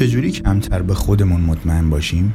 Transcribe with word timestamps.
چجوری 0.00 0.30
کمتر 0.30 0.82
به 0.82 0.94
خودمون 0.94 1.40
مطمئن 1.40 1.90
باشیم؟ 1.90 2.34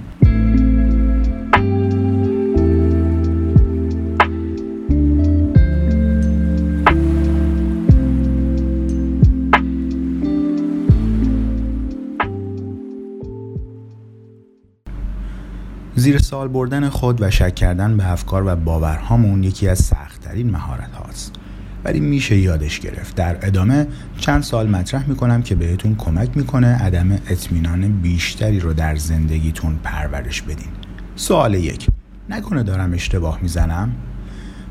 زیر 15.96 16.18
سال 16.18 16.48
بردن 16.48 16.90
خود 16.90 17.22
و 17.22 17.32
شک 17.32 17.56
کردن 17.56 17.98
به 17.98 18.12
افکار 18.12 18.44
و 18.48 18.56
باورهامون 18.56 19.44
یکی 19.44 19.68
از 19.68 19.80
سختترین 19.80 20.50
مهارت 20.50 20.92
هاست 20.92 21.45
ولی 21.86 22.00
میشه 22.00 22.38
یادش 22.38 22.80
گرفت. 22.80 23.16
در 23.16 23.38
ادامه 23.42 23.88
چند 24.18 24.44
سال 24.44 24.70
مطرح 24.70 25.10
می‌کنم 25.10 25.42
که 25.42 25.56
بهتون 25.56 25.96
کمک 25.96 26.38
می‌کنه 26.38 26.68
عدم 26.68 27.12
اطمینان 27.12 28.02
بیشتری 28.02 28.60
رو 28.60 28.74
در 28.74 28.96
زندگیتون 28.96 29.80
پرورش 29.84 30.42
بدین. 30.42 30.68
سوال 31.16 31.54
یک. 31.54 31.88
نکنه 32.30 32.64
دارم 32.64 32.94
اشتباه 32.94 33.40
می‌زنم؟ 33.42 33.92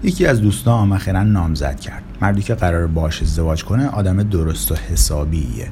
یکی 0.02 0.26
از 0.26 0.40
دوستان 0.40 0.92
اخیرا 0.92 1.22
نامزد 1.22 1.80
کرد. 1.80 2.02
مردی 2.22 2.42
که 2.42 2.54
قرار 2.54 2.86
باش 2.86 3.22
ازدواج 3.22 3.64
کنه 3.64 3.88
آدم 3.88 4.22
درست 4.22 4.72
و 4.72 4.74
حسابیه. 4.74 5.68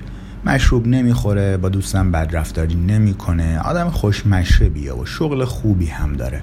مشروب 0.47 0.87
نمی‌خوره 0.87 1.57
با 1.57 1.69
دوستم 1.69 2.11
بدرفتاری 2.11 2.75
نمی‌کنه. 2.75 3.59
آدم 3.59 3.91
خوش 3.91 4.27
مشربیه 4.27 4.93
و 4.93 5.07
شغل 5.07 5.45
خوبی 5.45 5.87
هم 5.87 6.13
داره. 6.13 6.43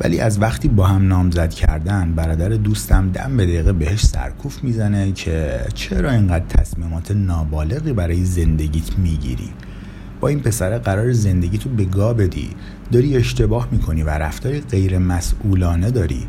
ولی 0.00 0.20
از 0.20 0.42
وقتی 0.42 0.68
با 0.68 0.86
هم 0.86 1.08
نامزد 1.08 1.50
کردن 1.50 2.12
برادر 2.12 2.48
دوستم 2.48 3.10
دم 3.10 3.36
به 3.36 3.46
دقیقه 3.46 3.72
بهش 3.72 4.06
سرکوف 4.06 4.64
می‌زنه 4.64 5.12
که 5.12 5.60
چرا 5.74 6.10
اینقدر 6.10 6.44
تصمیمات 6.48 7.10
نابالغی 7.10 7.92
برای 7.92 8.24
زندگیت 8.24 8.98
می‌گیری؟ 8.98 9.50
با 10.20 10.28
این 10.28 10.40
پسر 10.40 10.78
قرار 10.78 11.12
زندگی 11.12 11.58
تو 11.58 11.68
به 11.68 11.84
گا 11.84 12.14
بدی. 12.14 12.50
داری 12.92 13.16
اشتباه 13.16 13.68
می‌کنی 13.72 14.02
و 14.02 14.10
رفتاری 14.10 14.60
غیر 14.60 14.98
مسئولانه 14.98 15.90
داری. 15.90 16.26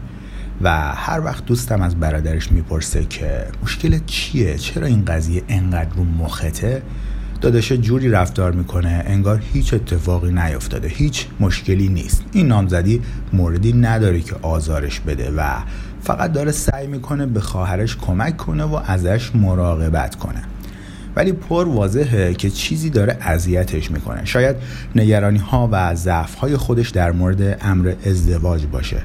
و 0.61 0.93
هر 0.95 1.21
وقت 1.21 1.45
دوستم 1.45 1.81
از 1.81 1.95
برادرش 1.95 2.51
می‌پرسه 2.51 3.05
که 3.05 3.45
مشکل 3.63 3.99
چیه؟ 4.05 4.55
چرا 4.57 4.87
این 4.87 5.05
قضیه 5.05 5.43
انقدر 5.47 5.95
رو 5.95 6.03
مخته؟ 6.03 6.81
داداش 7.45 7.71
جوری 7.71 8.09
رفتار 8.09 8.51
می‌کنه 8.51 9.03
انگار 9.07 9.41
هیچ 9.53 9.73
اتفاقی 9.73 10.31
نیفتاده 10.31 10.87
هیچ 10.87 11.27
مشکلی 11.39 11.87
نیست. 11.87 12.23
این 12.31 12.47
نامزدی 12.47 13.01
موردی 13.33 13.73
نداره 13.73 14.21
که 14.21 14.35
آزارش 14.41 14.99
بده 14.99 15.31
و 15.37 15.43
فقط 16.01 16.31
داره 16.31 16.51
سعی 16.51 16.87
می‌کنه 16.87 17.25
به 17.25 17.39
خواهرش 17.39 17.97
کمک 17.97 18.37
کنه 18.37 18.63
و 18.63 18.79
ازش 18.85 19.35
مراقبت 19.35 20.15
کنه. 20.15 20.41
ولی 21.15 21.31
پر 21.31 21.67
واضحه 21.67 22.33
که 22.33 22.49
چیزی 22.49 22.89
داره 22.89 23.17
اذیتش 23.21 23.91
می‌کنه. 23.91 24.25
شاید 24.25 24.55
نگرانی 24.95 25.39
ها 25.39 25.69
و 25.71 25.95
ضعف 25.95 26.35
های 26.35 26.57
خودش 26.57 26.89
در 26.89 27.11
مورد 27.11 27.57
امر 27.61 27.93
ازدواج 28.05 28.65
باشه. 28.65 29.01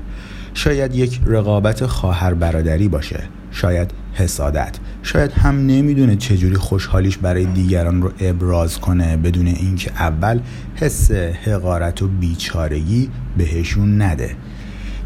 شاید 0.54 0.94
یک 0.94 1.20
رقابت 1.26 1.86
خواهر 1.86 2.34
برادری 2.34 2.88
باشه. 2.88 3.22
شاید 3.50 3.90
حسادت. 4.14 4.76
شاید 5.02 5.32
هم 5.32 5.66
نمی‌دونه 5.66 6.16
چجوری 6.16 6.54
خوشحالیش 6.54 7.18
برای 7.18 7.44
دیگران 7.44 8.02
رو 8.02 8.12
ابراز 8.20 8.78
کنه. 8.78 9.16
بدون 9.16 9.46
اینکه 9.46 9.90
اول 9.92 10.40
حس 10.74 11.10
حقارت 11.10 12.02
و 12.02 12.08
بیچارگی 12.08 13.08
بهشون 13.38 14.02
نده. 14.02 14.36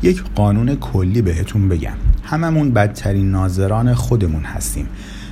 یک 0.02 0.22
قانون 0.34 0.76
کلی 0.76 1.22
بهتون 1.22 1.68
بگم. 1.68 1.96
هممون 2.24 2.70
بدترین 2.70 3.30
ناظران 3.30 3.94
خودمون 3.94 4.42
هستیم. 4.42 4.88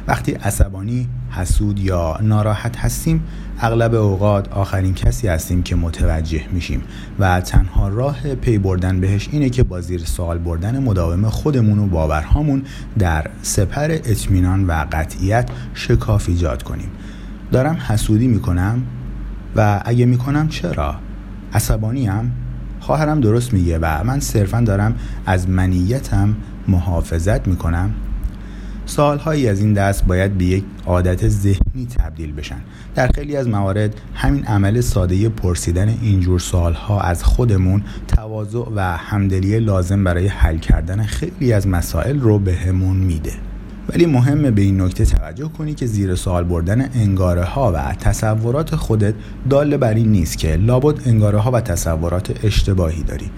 وقتی 0.06 0.32
عصبانی 0.32 1.08
حسود 1.30 1.78
یا 1.78 2.18
ناراحت 2.22 2.76
هستیم 2.76 3.22
اغلب 3.60 3.94
اوقات 3.94 4.48
آخرین 4.52 4.94
کسی 4.94 5.28
هستیم 5.28 5.62
که 5.62 5.76
متوجه 5.76 6.42
میشیم 6.52 6.82
و 7.18 7.40
تنها 7.40 7.88
راه 7.88 8.34
پی 8.34 8.58
بردن 8.58 9.00
بهش 9.00 9.28
اینه 9.32 9.50
که 9.50 9.62
با 9.62 9.80
زیر 9.80 10.00
سوال 10.04 10.38
بردن 10.38 10.78
مداوم 10.78 11.28
خودمون 11.28 11.78
و 11.78 11.86
باورهامون 11.86 12.62
در 12.98 13.30
سپر 13.42 13.90
اطمینان 13.90 14.66
و 14.66 14.86
قطعیت 14.92 15.50
شکاف 15.74 16.28
ایجاد 16.28 16.62
کنیم. 16.62 16.88
دارم 17.52 17.74
حسودی 17.74 18.26
می‌کنم 18.26 18.82
و 19.56 19.82
اگه 19.84 20.06
می‌کنم 20.06 20.48
چرا؟ 20.48 20.94
عصبانیم؟ 21.54 22.32
خواهرم 22.80 23.20
درست 23.20 23.52
میگه 23.52 23.78
و 23.82 24.04
من 24.04 24.20
صرفا 24.20 24.60
دارم 24.60 24.94
از 25.26 25.48
منیتم 25.48 26.36
محافظت 26.68 27.48
می‌کنم. 27.48 27.94
سالهایی 28.92 29.48
از 29.48 29.60
این 29.60 29.72
دست 29.72 30.06
باید 30.06 30.38
به 30.38 30.44
یک 30.44 30.64
عادت 30.86 31.28
ذهنی 31.28 31.86
تبدیل 31.98 32.32
بشن. 32.32 32.60
در 32.94 33.08
خیلی 33.08 33.36
از 33.36 33.48
موارد 33.48 33.94
همین 34.14 34.44
عمل 34.44 34.80
ساده 34.80 35.28
پرسیدن 35.28 35.98
اینجور 36.02 36.38
سالها 36.38 37.00
از 37.00 37.24
خودمون 37.24 37.84
تواضع 38.08 38.64
و 38.76 38.96
همدلی 38.96 39.60
لازم 39.60 40.04
برای 40.04 40.26
حل 40.26 40.58
کردن 40.58 41.02
خیلی 41.02 41.52
از 41.52 41.68
مسائل 41.68 42.20
رو 42.20 42.38
بهمون 42.38 43.00
به 43.00 43.06
میده. 43.06 43.32
ولی 43.88 44.06
مهمه 44.06 44.50
به 44.50 44.62
این 44.62 44.80
نکته 44.80 45.04
توجه 45.04 45.48
کنی 45.48 45.74
که 45.74 45.86
زیر 45.86 46.14
سوال 46.14 46.44
بردن 46.44 46.90
انگاره 46.94 47.44
ها 47.44 47.72
و 47.72 47.94
تصورات 48.00 48.76
خودت 48.76 49.14
داله 49.50 49.76
بر 49.76 49.94
این 49.94 50.08
نیست 50.08 50.38
که 50.38 50.56
لابد 50.56 51.08
انگاره 51.08 51.38
ها 51.38 51.50
و 51.50 51.60
تصورات 51.60 52.44
اشتباهی 52.44 53.02
داری. 53.02 53.30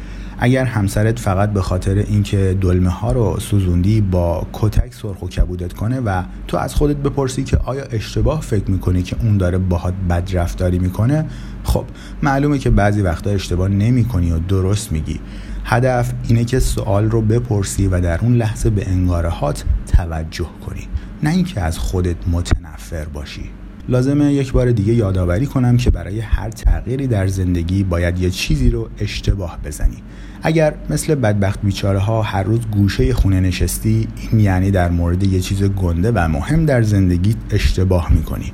اگر 0.44 0.64
همسرت 0.64 1.18
فقط 1.18 1.52
به 1.52 1.62
خاطر 1.62 1.94
اینکه 1.94 2.58
دلمه 2.60 2.90
ها 2.90 3.12
رو 3.12 3.40
سوزوندی 3.40 4.00
با 4.00 4.46
کتک 4.52 4.94
سرخ 4.94 5.22
و 5.22 5.28
کبودت 5.28 5.72
کنه 5.72 6.00
و 6.00 6.22
تو 6.48 6.56
از 6.56 6.74
خودت 6.74 6.96
بپرسی 6.96 7.44
که 7.44 7.56
آیا 7.56 7.84
اشتباه 7.84 8.40
فکر 8.40 8.70
می‌کنی 8.70 9.02
که 9.02 9.16
اون 9.22 9.36
داره 9.36 9.58
باهات 9.58 9.94
بد 10.10 10.30
رفتاری 10.32 10.78
می‌کنه؟ 10.78 11.24
خب 11.64 11.84
معلومه 12.22 12.58
که 12.58 12.70
بعضی 12.70 13.02
وقتا 13.02 13.30
اشتباه 13.30 13.68
نمی‌کنی 13.68 14.30
و 14.30 14.38
درست 14.38 14.92
میگی. 14.92 15.20
هدف 15.64 16.12
اینه 16.28 16.44
که 16.44 16.58
سوال 16.58 17.10
رو 17.10 17.20
بپرسی 17.22 17.86
و 17.86 18.00
در 18.00 18.20
اون 18.20 18.34
لحظه 18.34 18.70
به 18.70 18.88
انگاره 18.88 19.28
هات 19.28 19.64
توجه 19.96 20.48
کنی. 20.66 20.88
نه 21.22 21.30
اینکه 21.30 21.60
از 21.60 21.78
خودت 21.78 22.16
متنفر 22.28 23.04
باشی. 23.04 23.50
لازمه 23.88 24.32
یک 24.32 24.52
بار 24.52 24.72
دیگه 24.72 24.94
یادآوری 24.94 25.46
کنم 25.46 25.76
که 25.76 25.90
برای 25.90 26.20
هر 26.20 26.50
تغییری 26.50 27.06
در 27.06 27.26
زندگی 27.26 27.82
باید 27.82 28.18
یه 28.18 28.30
چیزی 28.30 28.70
رو 28.70 28.88
اشتباه 28.98 29.58
بزنی 29.64 29.96
اگر 30.42 30.74
مثل 30.90 31.14
بدبخت 31.14 31.62
بیچاره 31.62 31.98
ها 31.98 32.22
هر 32.22 32.42
روز 32.42 32.60
گوشه 32.60 33.14
خونه 33.14 33.40
نشستی 33.40 34.08
این 34.30 34.40
یعنی 34.40 34.70
در 34.70 34.90
مورد 34.90 35.22
یه 35.22 35.40
چیز 35.40 35.62
گنده 35.62 36.12
و 36.14 36.28
مهم 36.28 36.66
در 36.66 36.82
زندگی 36.82 37.34
اشتباه 37.50 38.12
می‌کنی 38.12 38.52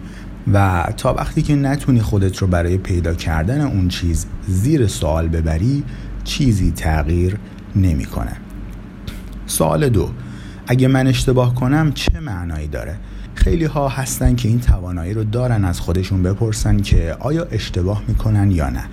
و 0.52 0.86
تا 0.96 1.14
وقتی 1.14 1.42
که 1.42 1.54
نتونی 1.54 2.00
خودت 2.00 2.36
رو 2.36 2.47
برای 2.47 2.78
پیدا 2.78 3.14
کردن 3.14 3.60
اون 3.60 3.88
چیز 3.88 4.26
زیر 4.48 4.86
سوال 4.86 5.28
ببری 5.28 5.84
چیزی 6.24 6.70
تغییر 6.70 7.36
نمی‌کنه. 7.76 8.32
سوال 9.47 9.88
دو 9.88 10.10
اگه 10.66 10.88
من 10.88 11.06
اشتباه 11.06 11.54
کنم 11.54 11.92
چه 11.92 12.20
معنایی 12.20 12.66
داره؟ 12.66 12.97
خیلی 13.34 13.64
ها 13.64 13.88
هستن 13.88 14.34
که 14.34 14.48
این 14.48 14.60
توانایی 14.60 15.14
رو 15.14 15.24
دارن 15.24 15.64
از 15.64 15.80
خودشون 15.80 16.22
بپرسن 16.22 16.80
که 16.80 17.16
آیا 17.20 17.44
اشتباه 17.44 18.02
می‌کنن 18.08 18.50
یا 18.50 18.70
نه. 18.70 18.84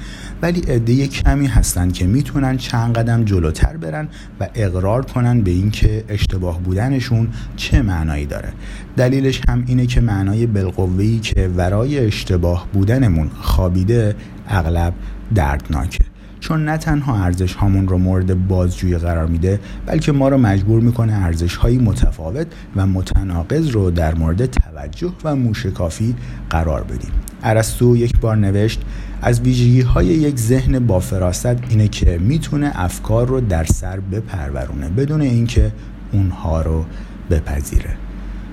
ولی 0.42 0.60
عده 0.60 1.08
کمی 1.08 1.48
هستن 1.48 1.92
که 1.92 2.06
می‌تونن 2.06 2.58
چند 2.58 2.98
قدم 2.98 3.26
جلوتر 3.26 3.78
برن 3.78 4.08
و 4.40 4.48
اقرار 4.56 5.06
کنن 5.06 5.42
به 5.42 5.52
اینکه 5.52 6.04
اشتباه 6.10 6.62
بودنشون 6.62 7.28
چه 7.56 7.82
معنایی 7.82 8.26
داره. 8.26 8.54
دلیلش 8.98 9.42
هم 9.50 9.64
اینه 9.68 9.86
که 9.86 10.02
معنای 10.02 10.46
بالقوه‌ای 10.46 11.20
که 11.20 11.50
ورای 11.58 12.06
اشتباه 12.06 12.68
بودنمون 12.74 13.30
خوابیده 13.42 14.16
اغلب 14.48 14.94
دردناکه. 15.36 16.07
چون 16.48 16.66
نه 16.66 16.78
تنها 16.78 17.24
ارزش 17.24 17.54
هامون 17.54 17.88
رو 17.88 17.98
مورد 17.98 18.48
بازجویی 18.48 18.98
قرار 18.98 19.28
میده 19.28 19.60
بلکه 19.86 20.12
ما 20.12 20.30
رو 20.30 20.38
مجبور 20.38 20.82
می‌کنه 20.82 21.14
ارزش 21.14 21.56
های 21.56 21.78
متفاوت 21.78 22.48
و 22.76 22.88
متناقض 22.88 23.70
رو 23.70 23.92
در 23.92 24.16
مورد 24.16 24.46
توجه 24.46 25.14
و 25.24 25.36
موشکافی 25.36 26.16
قرار 26.50 26.84
بدیم. 26.84 27.12
ارسطو 27.44 27.98
یک 27.98 28.20
بار 28.20 28.36
نوشت 28.36 28.82
از 29.22 29.42
ویژگی 29.42 29.82
های 29.82 30.06
یک 30.06 30.40
ذهن 30.40 30.80
با 30.80 31.00
فراست 31.00 31.70
اینه 31.70 31.88
که 31.88 32.18
می‌تونه 32.18 32.72
افکار 32.76 33.28
رو 33.28 33.42
در 33.42 33.64
سر 33.64 34.00
بپرورونه 34.00 34.90
بدون 34.90 35.22
اینکه 35.22 35.72
اونها 36.12 36.62
رو 36.62 36.86
بپذیره. 37.30 38.07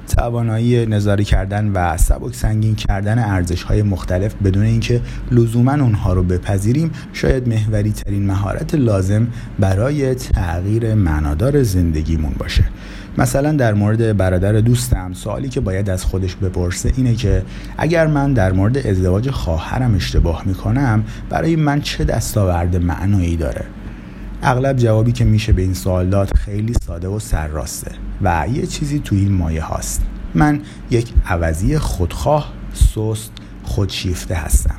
توانایی 0.06 0.86
نظاری 0.86 1.24
کردن 1.24 1.68
و 1.68 1.96
سبک 1.96 2.34
سنگین 2.34 2.74
کردن 2.74 3.18
ارزش 3.18 3.62
های 3.62 3.82
مختلف 3.82 4.34
بدون 4.44 4.62
اینکه 4.62 5.00
لزوما 5.30 5.72
اونها 5.72 6.12
رو 6.12 6.22
بپذیریم 6.22 6.90
شاید 7.12 7.48
محوری 7.48 7.92
ترین 7.92 8.26
مهارت 8.26 8.74
لازم 8.74 9.26
برای 9.58 10.14
تغییر 10.14 10.94
معنادار 10.94 11.62
زندگیمون 11.62 12.32
باشه. 12.38 12.64
مثلا 13.18 13.52
در 13.52 13.74
مورد 13.74 14.16
برادر 14.16 14.52
دوستم 14.52 15.12
سوالی 15.12 15.48
که 15.48 15.60
باید 15.60 15.90
از 15.90 16.04
خودش 16.04 16.36
بپرسه 16.36 16.92
اینه 16.96 17.14
که 17.14 17.42
اگر 17.78 18.06
من 18.06 18.32
در 18.32 18.52
مورد 18.52 18.86
ازدواج 18.86 19.30
خواهرم 19.30 19.94
اشتباه 19.94 20.42
می‌کنم 20.46 21.04
برای 21.30 21.56
من 21.56 21.80
چه 21.80 22.04
دستاورد 22.04 22.76
معنایی 22.76 23.36
داره؟ 23.36 23.64
اغلب 24.46 24.76
جوابی 24.76 25.12
که 25.12 25.25
میشه 25.25 25.52
به 25.52 25.62
این 25.62 25.75
سوال 25.75 26.11
داد 26.11 26.35
خیلی 26.35 26.75
ساده 26.87 27.08
و 27.08 27.19
سرراسته 27.19 27.91
و 28.23 28.46
یه 28.52 28.67
چیزی 28.67 28.99
تو 28.99 29.14
این 29.14 29.32
مایه 29.32 29.62
هاست. 29.62 30.02
من 30.35 30.61
یک 30.91 31.12
عوضی 31.26 31.79
خودخواه 31.79 32.52
سست 32.73 33.32
خودشیفته 33.62 34.35
هستم. 34.35 34.76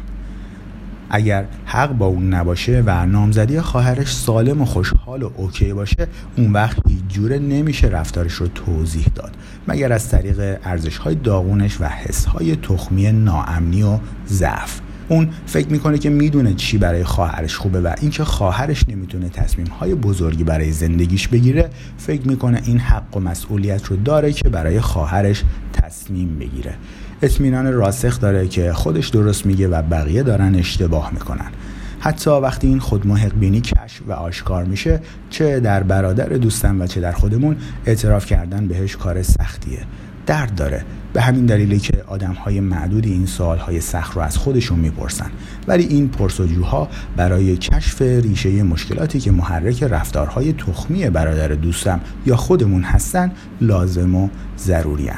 اگر 1.09 1.45
حق 1.65 1.91
با 1.91 2.05
اون 2.05 2.33
نباشه 2.33 2.83
و 2.85 3.05
نامزدی 3.05 3.61
خواهرش 3.61 4.15
سالم 4.15 4.61
و 4.61 4.65
خوشحال 4.65 5.23
و 5.23 5.29
اوکی 5.37 5.73
باشه 5.73 6.07
اون 6.37 6.53
وقت 6.53 6.77
هیچ 6.87 7.01
جوره 7.09 7.39
نمیشه 7.39 7.87
رفتارش 7.87 8.33
رو 8.33 8.47
توضیح 8.47 9.07
داد. 9.15 9.31
مگر 9.67 9.93
از 9.93 10.09
طریق 10.09 10.59
ارزش 10.63 10.97
های 10.97 11.15
داغونش 11.15 11.81
و 11.81 11.85
حس 11.85 12.25
های 12.25 12.55
تخمی 12.55 13.11
ناامنی 13.11 13.83
و 13.83 13.97
ضعف. 14.27 14.81
اون 15.07 15.29
فکر 15.45 15.67
می‌کنه 15.67 15.97
که 15.97 16.09
می‌دونه 16.09 16.53
چی 16.53 16.77
برای 16.77 17.03
خواهرش 17.03 17.55
خوبه 17.55 17.81
و 17.81 17.93
اینکه 18.01 18.23
خواهرش 18.23 18.83
نمی‌تونه 18.89 19.29
تصمیم 19.29 19.67
های 19.67 19.95
بزرگی 19.95 20.43
برای 20.43 20.71
زندگیش 20.71 21.27
بگیره 21.27 21.69
فکر 21.97 22.27
می‌کنه 22.27 22.61
این 22.65 22.79
حق 22.79 23.17
و 23.17 23.19
مسئولیت 23.19 23.85
رو 23.85 23.95
داره 23.95 24.33
که 24.33 24.49
برای 24.49 24.81
خواهرش 24.81 25.43
تصمیم 25.73 26.39
بگیره. 26.39 26.73
اطمینان 27.21 27.73
راسخ 27.73 28.19
داره 28.19 28.47
که 28.47 28.73
خودش 28.73 29.09
درست 29.09 29.45
میگه 29.45 29.67
و 29.67 29.81
بقیه 29.81 30.23
دارن 30.23 30.55
اشتباه 30.55 31.13
می‌کنن. 31.13 31.51
حتی 31.99 32.29
وقتی 32.29 32.67
این 32.67 32.79
خود 32.79 33.07
بینی 33.39 33.61
کشف 33.61 34.01
و 34.07 34.11
آشکار 34.11 34.63
میشه 34.63 34.99
چه 35.29 35.59
در 35.59 35.83
برادر 35.83 36.29
دوستم 36.29 36.81
و 36.81 36.87
چه 36.87 37.01
در 37.01 37.11
خودمون 37.11 37.57
اعتراف 37.85 38.25
کردن 38.25 38.67
بهش 38.67 38.95
کار 38.95 39.23
سختیه. 39.23 39.79
درد 40.25 40.55
داره 40.55 40.85
به 41.13 41.21
همین 41.21 41.45
دلیلی 41.45 41.79
که 41.79 42.03
آدم 42.07 42.33
های 42.33 42.59
معدودی 42.59 43.11
این 43.11 43.25
سوال 43.25 43.57
های 43.57 43.81
سخت 43.81 44.15
رو 44.15 44.21
از 44.21 44.37
خودشون 44.37 44.79
می‌پرسن 44.79 45.31
ولی 45.67 45.83
این 45.83 46.07
پرسجوها 46.07 46.89
برای 47.17 47.57
کشف 47.57 48.01
ریشه 48.01 48.63
مشکلاتی 48.63 49.19
که 49.19 49.31
محرک 49.31 49.83
رفتارهای 49.83 50.53
تخمی 50.53 51.09
برادر 51.09 51.47
دوستم 51.47 51.99
یا 52.25 52.35
خودمون 52.35 52.83
هستن 52.83 53.31
لازم 53.61 54.15
و 54.15 54.29
ضروری 54.57 55.09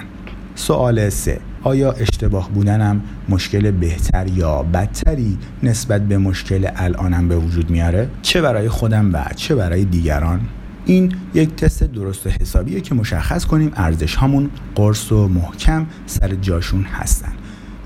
سوال 0.56 1.10
سه 1.10 1.40
آیا 1.64 1.92
اشتباه 1.92 2.50
بودنم 2.50 3.02
مشکل 3.30 3.72
بهتر 3.72 4.28
یا 4.28 4.64
بدتری 4.64 5.38
نسبت 5.64 6.02
به 6.02 6.18
مشکل 6.18 6.68
الانم 6.76 7.28
به 7.28 7.36
وجود 7.36 7.70
میاره؟ 7.70 8.10
چه 8.22 8.42
برای 8.42 8.70
خودم 8.70 9.14
و 9.14 9.26
چه 9.36 9.56
برای 9.56 9.86
دیگران؟ 9.86 10.42
این 10.88 11.14
یک 11.34 11.56
تست 11.56 11.84
درست 11.84 12.28
حسابیه 12.28 12.82
که 12.82 12.96
مشخص 12.96 13.46
کنیم 13.46 13.72
ارزش 13.76 14.16
هامون 14.16 14.50
قرص 14.76 15.12
و 15.12 15.28
محکم 15.28 15.86
سر 16.06 16.36
جاشون 16.36 16.84
هستن. 16.84 17.32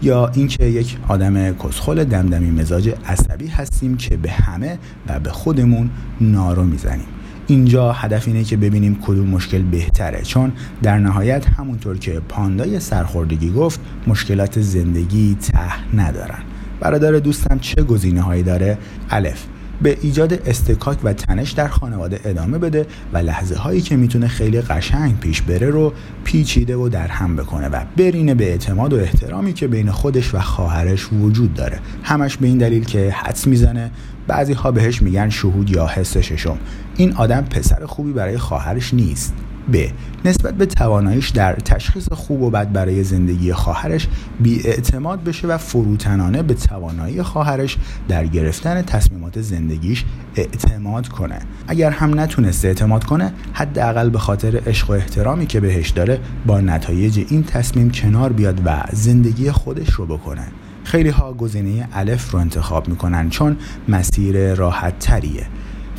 یا 0.01 0.27
اینکه 0.27 0.65
یک 0.65 0.98
آدم 1.07 1.53
کسخل 1.53 2.03
دمدمی 2.03 2.51
مزاج 2.51 2.94
عصبی 3.06 3.48
هستیم 3.48 3.98
که 3.98 4.18
به 4.18 4.31
همه 4.31 4.77
و 5.07 5.19
به 5.19 5.30
خودمون 5.30 5.89
نارو 6.21 6.63
می‌زنیم. 6.63 7.06
اینجا 7.48 7.92
هدف 7.92 8.27
اینه 8.27 8.44
که 8.44 8.57
ببینیم 8.57 9.00
کدوم 9.01 9.27
مشکل 9.27 9.62
بهتره 9.62 10.21
چون 10.21 10.51
در 10.83 10.97
نهایت 10.97 11.50
همونطور 11.50 11.97
که 11.97 12.21
پاندای 12.30 12.80
سرخوردگی 12.80 13.51
گفت 13.51 13.80
مشکلات 14.07 14.62
زندگی 14.62 15.36
ته 15.36 15.95
ندارن. 15.95 16.39
برادر 16.80 17.12
دوستم 17.12 17.59
چه 17.59 17.83
گزینه 17.83 18.42
داره؟ 18.42 18.77
الف. 19.09 19.45
به 19.83 19.98
ایجاد 20.01 20.33
استکاک 20.33 20.98
و 21.04 21.13
تنش 21.13 21.51
در 21.51 21.68
خانواده 21.68 22.19
ادامه 22.25 22.57
بده 22.57 22.86
و 23.13 23.18
لحظه 23.18 23.56
هایی 23.56 23.81
که 23.81 23.95
می‌تونه 23.95 24.28
خیلی 24.28 24.62
قشنگ 24.62 25.19
پیش 25.19 25.42
بره 25.42 25.69
رو 25.69 25.94
پیچیده 26.24 26.75
و 26.75 26.89
در 26.89 27.07
هم 27.07 27.36
بکنه 27.36 27.69
و 27.69 27.83
برینه 27.98 28.33
به 28.33 28.50
اعتماد 28.50 28.94
و 28.94 28.98
احترامی 28.98 29.54
که 29.54 29.68
بین 29.68 29.92
خودش 29.92 30.36
و 30.36 30.39
خواهرش 30.39 31.13
وجود 31.13 31.54
داره. 31.54 31.80
همش 32.04 32.38
به 32.38 32.48
این 32.48 32.57
دلیل 32.57 32.83
که 32.83 33.12
حدس 33.12 33.48
می‌زنه. 33.48 33.92
بعضی 34.28 34.54
ها 34.54 34.72
بهش 34.72 35.01
میگن 35.01 35.30
شهود 35.30 35.69
یا 35.69 35.88
حس 35.88 36.18
ششم. 36.18 36.57
این 36.98 37.13
آدم 37.13 37.42
پسر 37.42 37.86
خوبی 37.86 38.13
برای 38.13 38.38
خواهرش 38.38 38.94
نیست. 38.94 39.33
ب. 39.74 39.86
نسبت 40.25 40.54
به 40.54 40.66
تواناییش 40.66 41.30
در 41.30 41.54
تشخیص 41.54 42.13
خوب 42.13 42.42
و 42.42 42.50
بد 42.50 42.72
برای 42.72 43.04
زندگی 43.04 43.54
خواهرش 43.54 44.08
بی 44.40 44.62
اعتماد 44.68 45.24
بشه 45.24 45.48
و 45.48 45.58
فروتنانه 45.58 46.44
به 46.44 46.54
توانایی 46.54 47.24
خواهرش 47.24 47.78
در 48.08 48.25
گرفتن 48.25 48.81
تصمیمات 48.81 49.42
زندگیش 49.42 50.06
اعتماد 50.36 51.08
کنه. 51.08 51.40
اگر 51.68 51.90
هم 51.90 52.19
نتونسته 52.19 52.68
اعتماد 52.68 53.04
کنه 53.04 53.34
حداقل 53.54 54.10
به 54.10 54.19
خاطر 54.19 54.62
عشق 54.68 54.90
و 54.90 54.94
احترامی 54.94 55.46
که 55.46 55.60
بهش 55.60 55.90
داره 55.90 56.19
با 56.46 56.62
نتایج 56.62 57.25
این 57.30 57.44
تصمیم 57.44 57.92
کنار 57.92 58.34
بیاد 58.34 58.62
و 58.66 58.84
زندگی 58.94 59.52
خودش 59.52 59.94
رو 59.94 60.06
بکنه. 60.06 60.48
خیلی 60.84 61.10
ها 61.10 61.34
گزینه 61.34 61.88
الف 61.94 62.31
رو 62.31 62.40
انتخاب 62.40 62.88
می‌کنن 62.88 63.30
چون 63.30 63.57
مسیر 63.88 64.54
راحت 64.54 65.00
تریه 65.00 65.46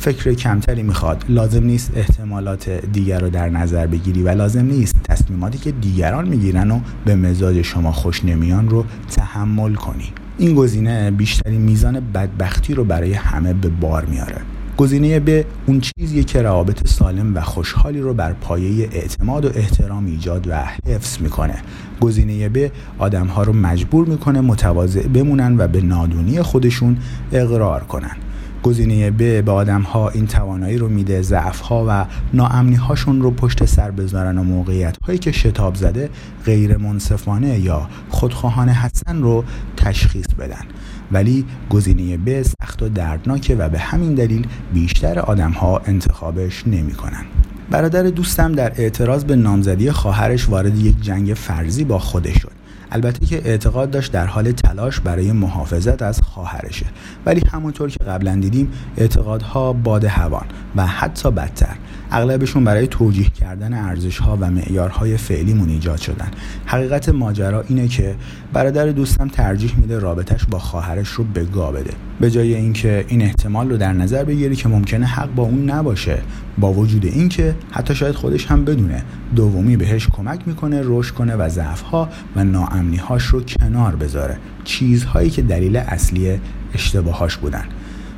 فکر 0.03 0.33
کمتری 0.33 0.83
می‌خواد. 0.83 1.25
لازم 1.29 1.63
نیست 1.63 1.91
احتمالات 1.95 2.69
دیگر 2.69 3.19
رو 3.19 3.29
در 3.29 3.49
نظر 3.49 3.87
بگیری 3.87 4.23
و 4.23 4.29
لازم 4.29 4.65
نیست 4.65 4.95
تصمیماتی 5.03 5.57
که 5.57 5.71
دیگران 5.71 6.27
می‌گیرن 6.27 6.71
و 6.71 6.79
به 7.05 7.15
مزاج 7.15 7.61
شما 7.61 7.91
خوش 7.91 8.25
نمیان 8.25 8.69
رو 8.69 8.85
تحمل 9.11 9.73
کنی. 9.73 10.13
این 10.37 10.55
گزینه 10.55 11.11
بیشترین 11.11 11.61
میزان 11.61 11.99
بدبختی 12.13 12.73
رو 12.73 12.83
برای 12.83 13.13
همه 13.13 13.53
به 13.53 13.69
بار 13.69 14.05
میاره. 14.05 14.35
گزینه 14.77 15.19
به 15.19 15.45
اون 15.65 15.81
چیزیه 15.81 16.23
که 16.23 16.41
روابط 16.41 16.87
سالم 16.87 17.35
و 17.35 17.41
خوشحالی 17.41 17.99
رو 17.99 18.13
بر 18.13 18.33
پایه 18.33 18.89
اعتماد 18.91 19.45
و 19.45 19.49
احترام 19.55 20.05
ایجاد 20.05 20.47
و 20.47 20.63
حفظ 20.85 21.21
می‌کنه. 21.21 21.55
گزینه 22.01 22.49
به 22.49 22.71
آدمها 22.99 23.43
رو 23.43 23.53
مجبور 23.53 24.07
می‌کنه 24.07 24.41
متواضع 24.41 25.07
بمونن 25.07 25.55
و 25.57 25.67
به 25.67 25.81
نادونی 25.81 26.41
خودشون 26.41 26.97
اقرار 27.31 27.83
کنن. 27.83 28.15
گزینه 28.63 29.11
ب 29.11 29.45
به 29.45 29.51
آدم 29.51 29.81
ها 29.81 30.09
این 30.09 30.27
توانایی 30.27 30.77
رو 30.77 30.89
میده 30.89 31.21
ضعف 31.21 31.59
ها 31.59 31.85
و 31.89 32.05
ناامنی 32.33 32.75
هاشون 32.75 33.21
رو 33.21 33.31
پشت 33.31 33.65
سر 33.65 33.91
بذارن 33.91 34.37
و 34.37 34.43
موقعیت 34.43 34.97
هایی 35.07 35.19
که 35.19 35.31
شتاب 35.31 35.75
زده 35.75 36.09
غیر 36.45 36.77
منصفانه 36.77 37.59
یا 37.59 37.89
خودخواهانه 38.09 38.73
هستن 38.73 39.21
رو 39.21 39.43
تشخیص 39.77 40.27
بدن 40.39 40.65
ولی 41.11 41.45
گزینه 41.69 42.17
ب 42.17 42.41
سخت 42.41 42.83
و 42.83 42.89
دردناکه 42.89 43.55
و 43.55 43.69
به 43.69 43.79
همین 43.79 44.15
دلیل 44.15 44.47
بیشتر 44.73 45.19
آدم 45.19 45.51
ها 45.51 45.81
انتخابش 45.85 46.67
نمی‌کنن. 46.67 47.25
برادر 47.71 48.03
دوستم 48.03 48.51
در 48.51 48.73
اعتراض 48.75 49.23
به 49.23 49.35
نامزدی 49.35 49.91
خواهرش 49.91 50.49
وارد 50.49 50.77
یک 50.77 51.01
جنگ 51.01 51.33
فرضی 51.33 51.83
با 51.83 51.99
خودش 51.99 52.41
شد 52.41 52.62
البته 52.93 53.25
که 53.25 53.35
اعتقاد 53.45 53.91
داشت 53.91 54.11
در 54.11 54.25
حال 54.25 54.51
تلاش 54.51 54.99
برای 54.99 55.31
محافظت 55.31 56.01
از 56.01 56.21
خواهرشه. 56.21 56.85
ولی 57.25 57.41
همونطور 57.51 57.89
که 57.89 58.03
قبلا 58.03 58.35
دیدیم 58.35 58.71
اعتقادها 58.97 59.73
باد 59.73 60.05
هوان 60.05 60.45
و 60.75 60.85
حتی 60.87 61.31
بدتر. 61.31 61.75
اغلبشون 62.11 62.63
برای 62.63 62.87
توجیه 62.87 63.29
کردن 63.29 63.73
ارزش 63.73 64.17
ها 64.17 64.37
و 64.41 64.51
معیارهای 64.51 65.17
فعلیمون 65.17 65.69
ایجاد 65.69 65.97
شدن. 65.97 66.31
حقیقت 66.65 67.09
ماجرا 67.09 67.63
اینه 67.67 67.87
که 67.87 68.15
برادر 68.53 68.87
دوستم 68.89 69.27
ترجیح 69.27 69.75
میده 69.77 69.99
رابطش 69.99 70.45
با 70.45 70.59
خواهرش 70.59 71.09
رو 71.09 71.23
بگا 71.23 71.71
بده. 71.71 71.91
به 72.19 72.31
جای 72.31 72.55
اینکه 72.55 73.05
این 73.07 73.21
احتمال 73.21 73.69
رو 73.69 73.77
در 73.77 73.93
نظر 73.93 74.23
بگیری 74.23 74.55
که 74.55 74.69
ممکنه 74.69 75.05
حق 75.05 75.35
با 75.35 75.43
اون 75.43 75.69
نباشه 75.69 76.17
با 76.57 76.73
وجود 76.73 77.05
اینکه 77.05 77.55
حتی 77.71 77.95
شاید 77.95 78.15
خودش 78.15 78.45
هم 78.45 78.65
بدونه. 78.65 79.03
دومی 79.35 79.77
بهش 79.77 80.07
کمک 80.07 80.47
می‌کنه 80.47 80.81
رشد 80.83 81.13
کنه 81.13 81.35
و 81.35 81.49
ضعفها 81.49 82.09
و 82.35 82.43
ناامنیهاش 82.83 83.23
رو 83.23 83.41
کنار 83.41 83.95
بذاره. 83.95 84.37
چیزهایی 84.63 85.29
که 85.29 85.41
دلیل 85.41 85.77
اصلی 85.77 86.39
اشتباهاش 86.73 87.37
بودن. 87.37 87.65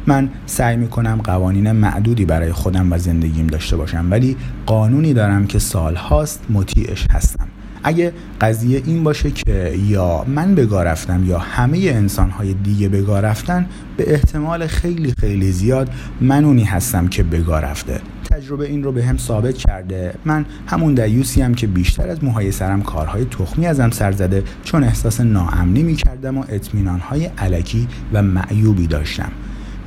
من 0.07 0.29
سعی 0.45 0.77
می‌کنم 0.77 1.21
قوانین 1.23 1.71
معدودی 1.71 2.25
برای 2.25 2.51
خودم 2.51 2.93
و 2.93 2.97
زندگیم 2.97 3.47
داشته 3.47 3.77
باشم 3.77 4.07
ولی 4.11 4.37
قانونی 4.65 5.13
دارم 5.13 5.47
که 5.47 5.59
سالهاست 5.59 6.45
مطیعش 6.49 7.07
هستم. 7.11 7.47
اگه 7.87 8.13
قضیه 8.41 8.81
این 8.85 9.03
باشه 9.03 9.31
که 9.31 9.79
یا 9.87 10.25
من 10.27 10.55
بگاه 10.55 10.83
رفتم 10.83 11.25
یا 11.27 11.39
همه 11.39 11.77
انسانهای 11.77 12.53
دیگه 12.53 12.89
بگاه 12.89 13.21
رفتن 13.21 13.65
به 13.97 14.13
احتمال 14.13 14.67
خیلی 14.67 15.13
خیلی 15.19 15.51
زیاد 15.51 15.89
من 16.21 16.45
اونی 16.45 16.63
هستم 16.63 17.07
که 17.07 17.23
بگاه 17.23 17.61
رفته. 17.61 18.01
تجربه 18.31 18.65
این 18.65 18.83
رو 18.83 18.91
به 18.91 19.05
هم 19.05 19.17
ثابت 19.17 19.57
کرده. 19.57 20.13
من 20.25 20.45
همون 20.67 20.93
دیوسی 20.93 21.41
هم 21.41 21.53
که 21.53 21.67
بیشتر 21.67 22.09
از 22.09 22.23
موهای 22.23 22.51
سرم 22.51 22.81
کارهای 22.81 23.25
تخمی 23.25 23.67
ازم 23.67 23.89
سر 23.89 24.11
زده 24.11 24.43
چون 24.63 24.83
احساس 24.83 25.21
ناامنی 25.21 25.83
می‌کردم 25.83 26.37
و 26.37 26.43
اطمینانهای 26.49 27.25
علکی 27.25 27.87
و 28.13 28.21
معیوبی 28.21 28.87
داشتم. 28.87 29.31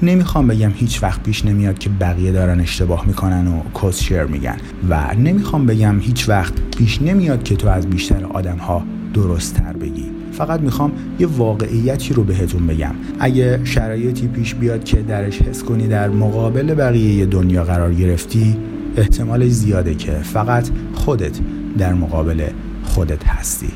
نمی‌خوام 0.02 0.46
بگم 0.46 0.70
هیچ 0.74 1.02
وقت 1.02 1.22
پیش 1.22 1.44
نمیاد 1.44 1.78
که 1.78 1.90
بقیه 1.90 2.32
دارن 2.32 2.60
اشتباه 2.60 3.06
می‌کنن 3.06 3.46
و 3.46 3.92
شیر 3.92 4.24
میگن 4.24 4.56
و 4.88 5.14
نمی‌خوام 5.14 5.66
بگم 5.66 6.00
هیچ 6.00 6.28
وقت 6.28 6.52
پیش 6.78 7.02
نمیاد 7.02 7.42
که 7.42 7.56
تو 7.56 7.68
از 7.68 7.86
بیشتر 7.86 8.24
آدم 8.24 8.56
ها 8.56 8.82
درست 9.14 9.54
تر 9.54 9.72
بگی. 9.72 10.04
فقط 10.32 10.60
می‌خوام 10.60 10.92
یه 11.18 11.26
واقعیتی 11.26 12.14
رو 12.14 12.24
بهتون 12.24 12.66
بگم. 12.66 12.94
اگه 13.20 13.60
شرایطی 13.64 14.26
پیش 14.26 14.54
بیاد 14.54 14.84
که 14.84 15.02
درش 15.02 15.42
حس 15.42 15.62
کنی 15.62 15.88
در 15.88 16.08
مقابل 16.08 16.74
بقیه 16.74 17.26
دنیا 17.26 17.64
قرار 17.64 17.94
گرفتی 17.94 18.56
احتمال 18.96 19.48
زیاده 19.48 19.94
که 19.94 20.12
فقط 20.12 20.68
خودت 20.94 21.38
در 21.78 21.94
مقابل 21.94 22.46
خودت 22.84 23.26
هستی. 23.26 23.70